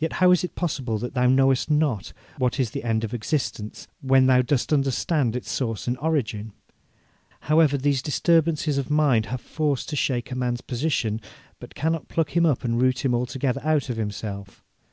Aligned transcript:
'Yet 0.00 0.14
how 0.14 0.32
is 0.32 0.42
it 0.42 0.56
possible 0.56 0.98
that 0.98 1.14
thou 1.14 1.28
knowest 1.28 1.70
not 1.70 2.12
what 2.38 2.58
is 2.58 2.72
the 2.72 2.82
end 2.82 3.04
of 3.04 3.14
existence, 3.14 3.86
when 4.00 4.26
thou 4.26 4.42
dost 4.42 4.72
understand 4.72 5.36
its 5.36 5.48
source 5.52 5.86
and 5.86 5.96
origin? 5.98 6.52
However, 7.42 7.78
these 7.78 8.02
disturbances 8.02 8.76
of 8.76 8.90
mind 8.90 9.26
have 9.26 9.40
force 9.40 9.86
to 9.86 9.94
shake 9.94 10.32
a 10.32 10.34
man's 10.34 10.62
position, 10.62 11.20
but 11.60 11.76
cannot 11.76 12.08
pluck 12.08 12.30
him 12.36 12.44
up 12.44 12.64
and 12.64 12.82
root 12.82 13.04
him 13.04 13.14
altogether 13.14 13.60
out 13.62 13.88
of 13.88 13.96
himself. 13.96 14.64